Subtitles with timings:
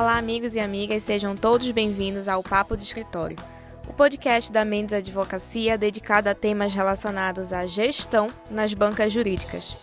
[0.00, 3.36] Olá, amigos e amigas, sejam todos bem-vindos ao Papo do Escritório,
[3.84, 9.76] o podcast da Mendes Advocacia dedicado a temas relacionados à gestão nas bancas jurídicas.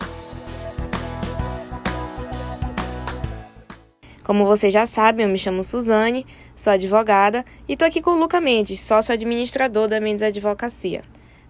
[4.24, 6.26] Como vocês já sabem, eu me chamo Suzane,
[6.56, 11.02] sou advogada e estou aqui com o Luca Mendes, sócio administrador da Mendes Advocacia.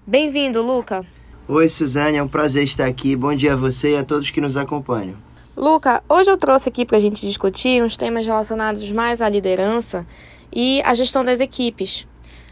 [0.08, 1.06] Bem-vindo, Luca!
[1.48, 3.16] Oi, Suzane, é um prazer estar aqui.
[3.16, 5.35] Bom dia a você e a todos que nos acompanham.
[5.58, 10.06] Luca, hoje eu trouxe aqui para a gente discutir uns temas relacionados mais à liderança
[10.54, 12.06] e à gestão das equipes.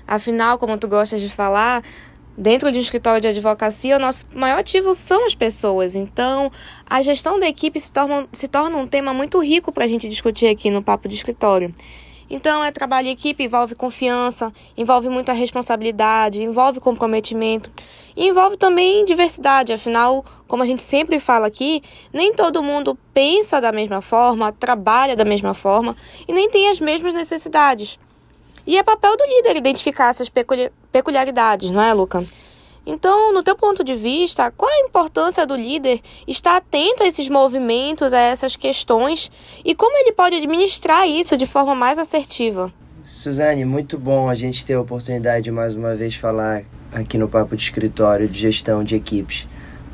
[0.08, 1.84] Afinal, como tu gostas de falar,
[2.38, 5.96] dentro de um escritório de advocacia, o nosso maior ativo são as pessoas.
[5.96, 6.50] Então,
[6.90, 10.08] a gestão da equipe se torna, se torna um tema muito rico para a gente
[10.08, 11.76] discutir aqui no Papo de Escritório.
[12.34, 17.70] Então, é trabalho em equipe, envolve confiança, envolve muita responsabilidade, envolve comprometimento
[18.18, 19.72] e envolve também diversidade.
[19.72, 25.16] Afinal, como a gente sempre fala aqui, nem todo mundo pensa da mesma forma, trabalha
[25.16, 25.96] da mesma forma
[26.28, 28.00] e nem tem as mesmas necessidades.
[28.66, 30.32] E é papel do líder identificar essas
[30.92, 32.26] peculiaridades, não é, Luca?
[32.86, 37.30] Então, no teu ponto de vista, qual a importância do líder estar atento a esses
[37.30, 39.32] movimentos, a essas questões
[39.64, 42.74] e como ele pode administrar isso de forma mais assertiva?
[43.04, 47.30] Suzane, muito bom a gente ter a oportunidade de mais uma vez falar aqui no
[47.30, 49.48] Papo de Escritório de Gestão de Equipes.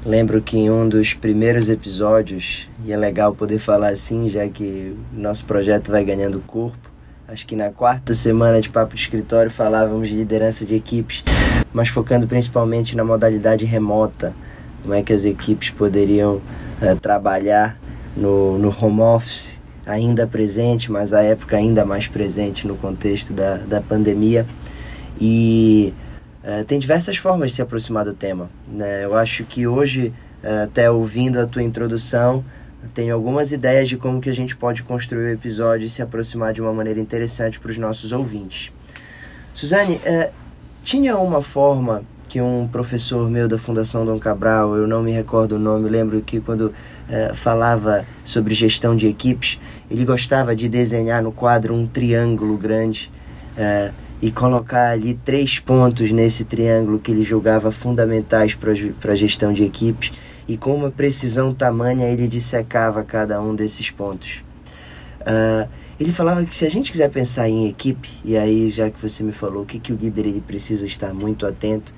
[0.05, 4.95] Lembro que em um dos primeiros episódios, e é legal poder falar assim, já que
[5.11, 6.88] nosso projeto vai ganhando corpo,
[7.31, 11.23] Acho que na quarta semana de Papo Escritório falávamos de liderança de equipes,
[11.71, 14.33] mas focando principalmente na modalidade remota,
[14.81, 16.37] como é que as equipes poderiam
[16.81, 17.77] uh, trabalhar
[18.17, 23.57] no, no home office, ainda presente, mas a época ainda mais presente no contexto da,
[23.57, 24.43] da pandemia.
[25.21, 25.93] E
[26.43, 28.49] uh, tem diversas formas de se aproximar do tema.
[28.67, 29.05] Né?
[29.05, 30.11] Eu acho que hoje,
[30.43, 32.43] uh, até ouvindo a tua introdução,
[32.93, 36.53] tenho algumas ideias de como que a gente pode construir o episódio e se aproximar
[36.53, 38.71] de uma maneira interessante para os nossos ouvintes.
[39.53, 40.31] Suzane, é,
[40.83, 45.55] tinha uma forma que um professor meu da Fundação Dom Cabral, eu não me recordo
[45.55, 46.71] o nome, lembro que quando
[47.09, 53.11] é, falava sobre gestão de equipes, ele gostava de desenhar no quadro um triângulo grande
[53.57, 53.91] é,
[54.21, 59.63] e colocar ali três pontos nesse triângulo que ele julgava fundamentais para a gestão de
[59.63, 60.11] equipes
[60.49, 64.43] e com uma precisão tamanha ele dissecava cada um desses pontos.
[65.21, 68.99] Uh, ele falava que se a gente quiser pensar em equipe, e aí já que
[68.99, 71.93] você me falou o que, que o líder ele precisa estar muito atento,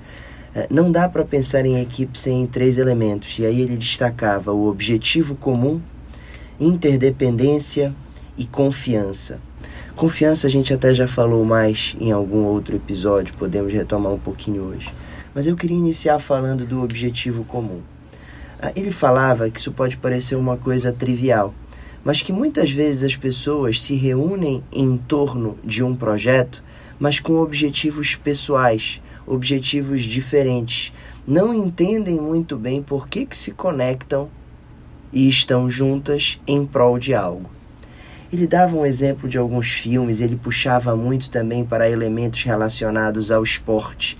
[0.54, 3.38] uh, não dá para pensar em equipe sem três elementos.
[3.38, 5.80] E aí ele destacava o objetivo comum,
[6.60, 7.94] interdependência
[8.36, 9.40] e confiança.
[9.96, 14.64] Confiança a gente até já falou mais em algum outro episódio, podemos retomar um pouquinho
[14.64, 14.92] hoje.
[15.34, 17.80] Mas eu queria iniciar falando do objetivo comum.
[18.64, 21.52] Ah, ele falava que isso pode parecer uma coisa trivial,
[22.04, 26.62] mas que muitas vezes as pessoas se reúnem em torno de um projeto,
[26.96, 30.92] mas com objetivos pessoais, objetivos diferentes.
[31.26, 34.30] Não entendem muito bem por que, que se conectam
[35.12, 37.50] e estão juntas em prol de algo.
[38.32, 43.42] Ele dava um exemplo de alguns filmes, ele puxava muito também para elementos relacionados ao
[43.42, 44.16] esporte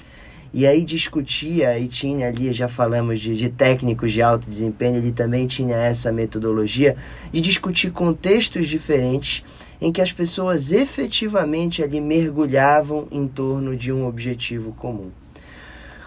[0.54, 5.10] e aí discutia e tinha ali, já falamos de, de técnicos de alto desempenho, ele
[5.10, 6.96] também tinha essa metodologia
[7.32, 9.42] de discutir contextos diferentes
[9.80, 15.10] em que as pessoas efetivamente ali mergulhavam em torno de um objetivo comum.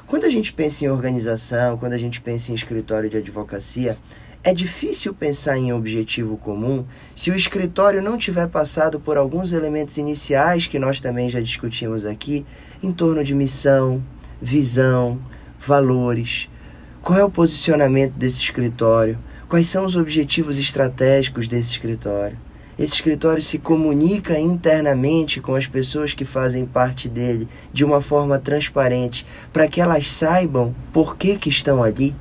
[0.07, 3.97] Quando a gente pensa em organização, quando a gente pensa em escritório de advocacia,
[4.44, 6.85] é difícil pensar em objetivo comum
[7.16, 12.06] se o escritório não tiver passado por alguns elementos iniciais que nós também já discutimos
[12.06, 12.45] aqui,
[12.83, 14.03] em torno de missão,
[14.45, 15.19] visão,
[15.59, 16.47] valores,
[17.01, 19.17] qual é o posicionamento desse escritório,
[19.50, 22.38] quais são os objetivos estratégicos desse escritório.
[22.78, 28.38] Esse escritório se comunica internamente com as pessoas que fazem parte dele de uma forma
[28.38, 32.16] transparente, para que elas saibam por que, que estão ali.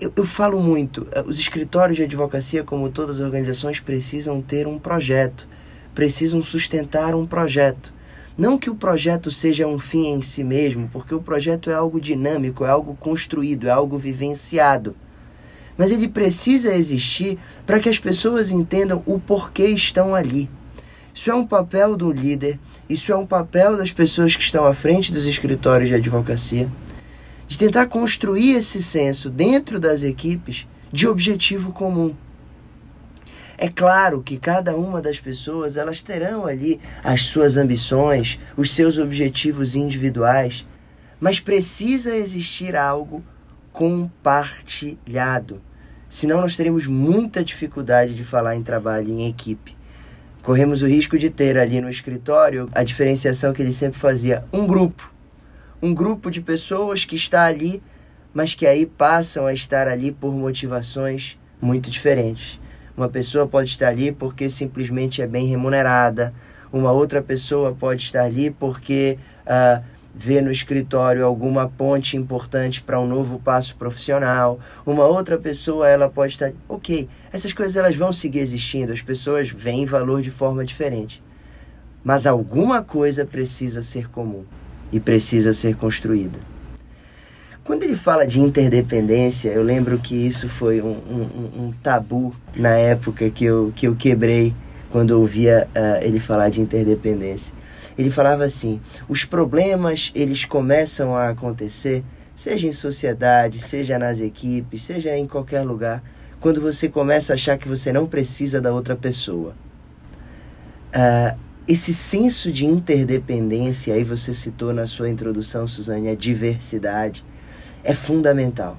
[0.00, 4.66] Eu, eu falo muito, eh, os escritórios de advocacia, como todas as organizações, precisam ter
[4.66, 5.46] um projeto,
[5.94, 7.94] precisam sustentar um projeto.
[8.36, 12.00] Não que o projeto seja um fim em si mesmo, porque o projeto é algo
[12.00, 14.96] dinâmico, é algo construído, é algo vivenciado.
[15.76, 20.48] Mas ele precisa existir para que as pessoas entendam o porquê estão ali.
[21.14, 22.58] Isso é um papel do líder,
[22.88, 26.70] isso é um papel das pessoas que estão à frente dos escritórios de advocacia,
[27.46, 32.14] de tentar construir esse senso dentro das equipes de objetivo comum.
[33.62, 38.98] É claro que cada uma das pessoas elas terão ali as suas ambições, os seus
[38.98, 40.66] objetivos individuais,
[41.20, 43.22] mas precisa existir algo
[43.70, 45.62] compartilhado.
[46.08, 49.76] Senão nós teremos muita dificuldade de falar em trabalho em equipe.
[50.42, 54.66] corremos o risco de ter ali no escritório a diferenciação que ele sempre fazia: um
[54.66, 55.08] grupo.
[55.80, 57.80] Um grupo de pessoas que está ali,
[58.34, 62.60] mas que aí passam a estar ali por motivações muito diferentes.
[62.96, 66.32] Uma pessoa pode estar ali porque simplesmente é bem remunerada,
[66.72, 69.82] uma outra pessoa pode estar ali porque uh,
[70.14, 74.58] vê no escritório alguma ponte importante para um novo passo profissional.
[74.84, 78.92] Uma outra pessoa ela pode estar, ok, essas coisas elas vão seguir existindo.
[78.92, 81.22] As pessoas veem valor de forma diferente,
[82.04, 84.44] mas alguma coisa precisa ser comum
[84.90, 86.51] e precisa ser construída.
[87.64, 92.70] Quando ele fala de interdependência, eu lembro que isso foi um, um, um tabu na
[92.70, 94.52] época que eu, que eu quebrei
[94.90, 97.54] quando ouvia uh, ele falar de interdependência.
[97.96, 102.02] Ele falava assim: os problemas eles começam a acontecer,
[102.34, 106.02] seja em sociedade, seja nas equipes, seja em qualquer lugar,
[106.40, 109.54] quando você começa a achar que você não precisa da outra pessoa.
[110.88, 111.38] Uh,
[111.68, 117.24] esse senso de interdependência, aí você citou na sua introdução, Suzane, a diversidade
[117.84, 118.76] é fundamental.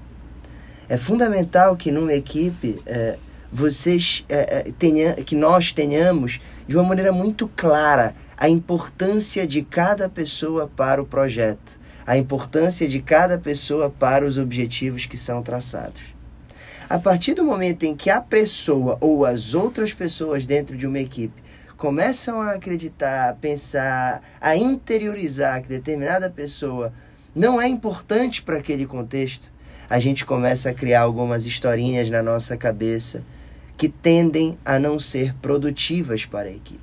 [0.87, 3.17] É fundamental que numa equipe é,
[3.51, 10.09] vocês é, tenha, que nós tenhamos de uma maneira muito clara a importância de cada
[10.09, 16.01] pessoa para o projeto, a importância de cada pessoa para os objetivos que são traçados.
[16.89, 20.99] A partir do momento em que a pessoa ou as outras pessoas dentro de uma
[20.99, 21.41] equipe
[21.77, 26.93] começam a acreditar, a pensar, a interiorizar que determinada pessoa
[27.35, 29.51] não é importante para aquele contexto,
[29.89, 33.23] a gente começa a criar algumas historinhas na nossa cabeça
[33.75, 36.79] que tendem a não ser produtivas para a equipe.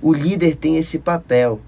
[0.00, 1.60] O líder tem esse papel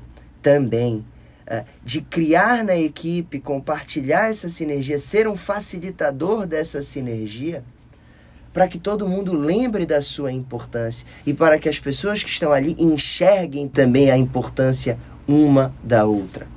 [0.42, 1.04] também
[1.46, 7.64] uh, de criar na equipe, compartilhar essa sinergia, ser um facilitador dessa sinergia,
[8.52, 12.52] para que todo mundo lembre da sua importância e para que as pessoas que estão
[12.52, 14.98] ali enxerguem também a importância
[15.28, 16.55] uma da outra.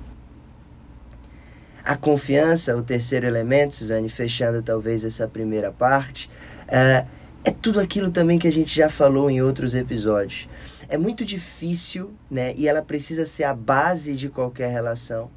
[1.89, 6.29] A confiança, o terceiro elemento, Suzane, fechando talvez essa primeira parte,
[6.67, 7.03] é,
[7.43, 10.47] é tudo aquilo também que a gente já falou em outros episódios.
[10.87, 12.53] É muito difícil, né?
[12.55, 15.31] E ela precisa ser a base de qualquer relação.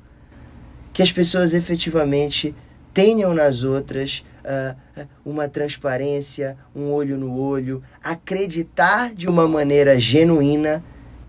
[0.92, 2.54] Que as pessoas efetivamente
[2.92, 10.84] tenham nas outras uh, uma transparência, um olho no olho, acreditar de uma maneira genuína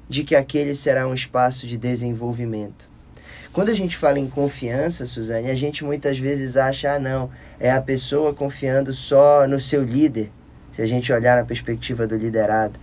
[0.09, 2.91] de que aquele será um espaço de desenvolvimento.
[3.53, 7.29] Quando a gente fala em confiança, Suzane, a gente muitas vezes acha, ah, não,
[7.59, 10.31] é a pessoa confiando só no seu líder,
[10.71, 12.79] se a gente olhar na perspectiva do liderado.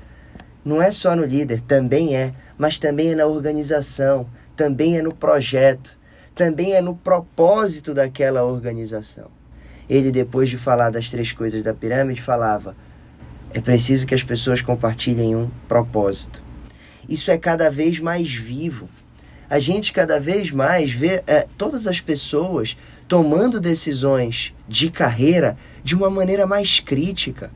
[0.65, 5.13] Não é só no líder, também é, mas também é na organização, também é no
[5.13, 5.99] projeto,
[6.37, 9.29] também é no propósito daquela organização.
[9.89, 12.77] Ele, depois de falar das três coisas da pirâmide, falava:
[13.53, 16.41] é preciso que as pessoas compartilhem um propósito.
[17.09, 18.89] Isso é cada vez mais vivo
[19.51, 22.77] a gente cada vez mais vê é, todas as pessoas
[23.09, 27.51] tomando decisões de carreira de uma maneira mais crítica.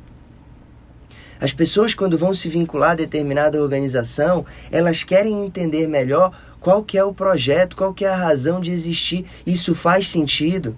[1.40, 6.98] As pessoas, quando vão se vincular a determinada organização, elas querem entender melhor qual que
[6.98, 9.26] é o projeto, qual que é a razão de existir.
[9.46, 10.76] Isso faz sentido.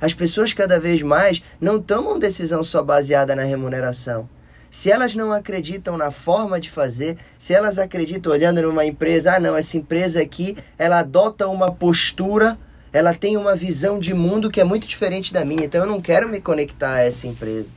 [0.00, 4.28] As pessoas cada vez mais não tomam decisão só baseada na remuneração.
[4.70, 9.40] Se elas não acreditam na forma de fazer, se elas acreditam olhando numa empresa, ah
[9.40, 12.58] não, essa empresa aqui, ela adota uma postura,
[12.92, 16.00] ela tem uma visão de mundo que é muito diferente da minha, então eu não
[16.00, 17.70] quero me conectar a essa empresa.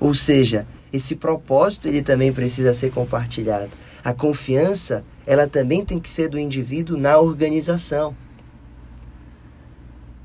[0.00, 3.70] Ou seja, esse propósito ele também precisa ser compartilhado.
[4.04, 8.16] A confiança, ela também tem que ser do indivíduo na organização.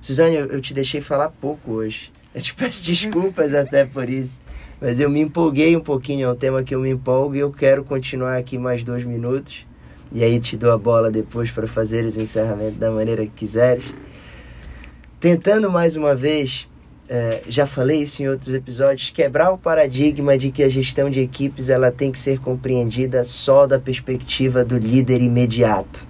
[0.01, 2.11] Suzane, eu, te deixei falar pouco hoje.
[2.33, 4.41] Eu te peço desculpas até por isso.
[4.79, 7.51] Mas eu me empolguei um pouquinho, é um tema que eu me empolgo e eu
[7.51, 9.65] quero continuar aqui mais dois minutos.
[10.11, 13.85] E aí te dou a bola depois para fazer os encerramentos da maneira que quiseres.
[15.19, 16.67] Tentando mais uma vez,
[17.09, 21.21] é, já falei isso em outros episódios, quebrar o paradigma de que a gestão de
[21.21, 26.07] equipes ela tem que ser compreendida só da perspectiva do líder imediato.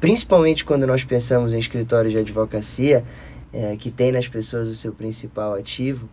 [0.00, 3.04] Principalmente quando nós pensamos em escritórios de advocacia,
[3.52, 6.08] é, que tem nas pessoas o seu principal ativo,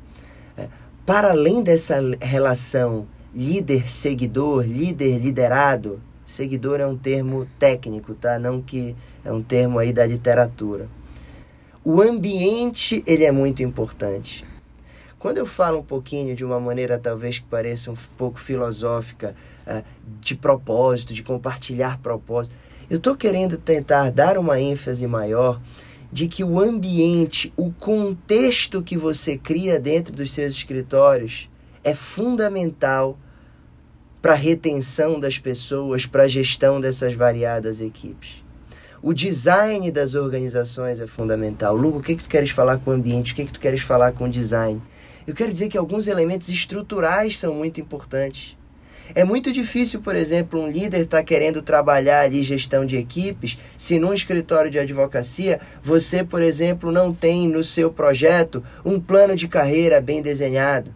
[0.58, 0.68] é,
[1.06, 8.40] para além dessa relação líder-seguidor, líder-liderado, seguidor é um termo técnico, tá?
[8.40, 10.88] Não que é um termo aí da literatura.
[11.84, 14.46] O ambiente, ele é muito importante.
[15.20, 19.36] Quando eu falo um pouquinho de uma maneira talvez que pareça um pouco filosófica,
[19.68, 19.84] uh,
[20.20, 22.56] de propósito, de compartilhar propósito,
[22.90, 25.60] eu estou querendo tentar dar uma ênfase maior
[26.14, 31.50] de que o ambiente, o contexto que você cria dentro dos seus escritórios
[31.84, 33.18] é fundamental
[34.22, 38.44] para a retenção das pessoas, para a gestão dessas variadas equipes.
[39.02, 41.76] O design das organizações é fundamental.
[41.76, 43.34] Lugo, o que, que tu queres falar com o ambiente?
[43.34, 44.80] O que, que tu queres falar com o design?
[45.26, 48.56] Eu quero dizer que alguns elementos estruturais são muito importantes.
[49.16, 53.58] É muito difícil, por exemplo, um líder estar tá querendo trabalhar ali gestão de equipes,
[53.78, 59.36] se num escritório de advocacia você, por exemplo, não tem no seu projeto um plano
[59.36, 60.94] de carreira bem desenhado.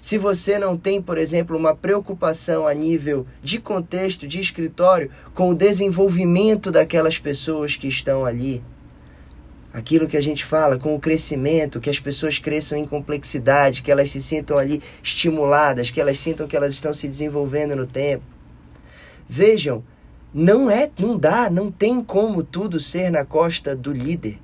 [0.00, 5.50] Se você não tem, por exemplo, uma preocupação a nível de contexto de escritório com
[5.50, 8.62] o desenvolvimento daquelas pessoas que estão ali
[9.72, 13.90] aquilo que a gente fala com o crescimento, que as pessoas cresçam em complexidade, que
[13.90, 18.24] elas se sintam ali estimuladas, que elas sintam que elas estão se desenvolvendo no tempo.
[19.28, 19.84] Vejam,
[20.32, 24.38] não é, não dá, não tem como tudo ser na costa do líder.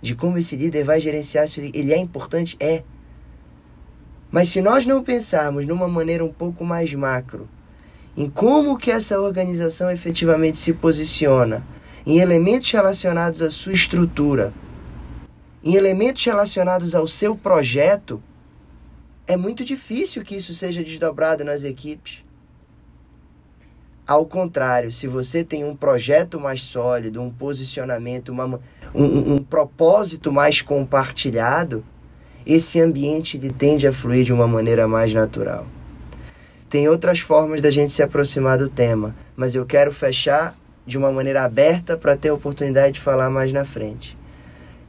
[0.00, 2.82] De como esse líder vai gerenciar isso, ele é importante, é.
[4.30, 7.48] Mas se nós não pensarmos numa maneira um pouco mais macro,
[8.16, 11.64] em como que essa organização efetivamente se posiciona,
[12.08, 14.50] em elementos relacionados à sua estrutura,
[15.62, 18.22] em elementos relacionados ao seu projeto,
[19.26, 22.24] é muito difícil que isso seja desdobrado nas equipes.
[24.06, 28.58] Ao contrário, se você tem um projeto mais sólido, um posicionamento, uma,
[28.94, 31.84] um, um propósito mais compartilhado,
[32.46, 35.66] esse ambiente ele tende a fluir de uma maneira mais natural.
[36.70, 40.56] Tem outras formas da gente se aproximar do tema, mas eu quero fechar
[40.88, 44.16] de uma maneira aberta para ter a oportunidade de falar mais na frente.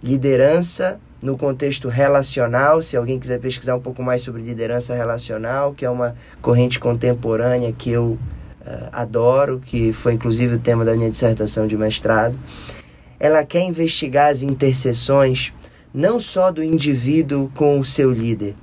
[0.01, 5.84] Liderança no contexto relacional, se alguém quiser pesquisar um pouco mais sobre liderança relacional, que
[5.84, 8.18] é uma corrente contemporânea que eu
[8.62, 12.39] uh, adoro, que foi inclusive o tema da minha dissertação de mestrado.
[13.20, 15.51] Ela quer investigar as interseções
[15.94, 18.56] não só do indivíduo com o seu líder,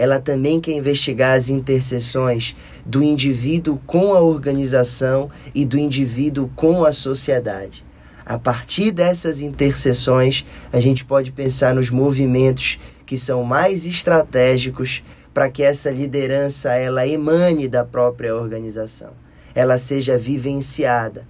[0.00, 6.86] ela também quer investigar as interseções do indivíduo com a organização e do indivíduo com
[6.86, 7.84] a sociedade.
[8.24, 15.02] A partir dessas interseções, a gente pode pensar nos movimentos que são mais estratégicos
[15.34, 19.10] para que essa liderança ela emane da própria organização,
[19.54, 21.26] ela seja vivenciada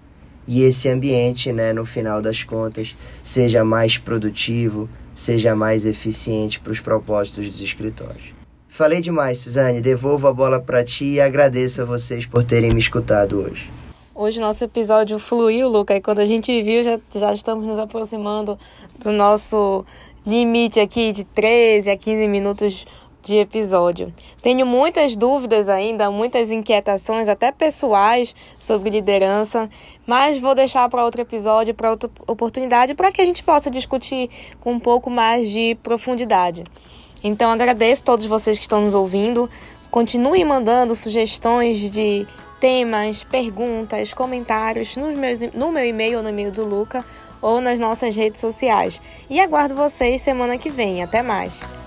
[0.47, 6.71] e esse ambiente, né, no final das contas, seja mais produtivo, seja mais eficiente para
[6.71, 8.40] os propósitos dos escritórios.
[8.71, 9.81] Falei demais, Suzane.
[9.81, 13.69] Devolvo a bola para ti e agradeço a vocês por terem me escutado hoje.
[14.15, 18.59] Hoje nosso episódio fluiu, Luca, e quando a gente viu, já, já estamos nos aproximando
[19.03, 19.85] do nosso
[20.27, 22.87] limite aqui de 13 a 15 minutos
[23.23, 24.13] de episódio.
[24.41, 29.69] Tenho muitas dúvidas ainda, muitas inquietações, até pessoais, sobre liderança,
[30.07, 34.31] mas vou deixar para outro episódio, para outra oportunidade, para que a gente possa discutir
[34.61, 36.65] com um pouco mais de profundidade.
[37.23, 39.49] Então agradeço a todos vocês que estão nos ouvindo.
[39.91, 42.27] Continuem mandando sugestões de
[42.61, 47.05] temas, perguntas, comentários no meu, no meu e-mail ou no e-mail do Luca
[47.43, 49.01] ou nas nossas redes sociais.
[49.29, 51.03] E aguardo vocês semana que vem.
[51.03, 51.80] Até mais!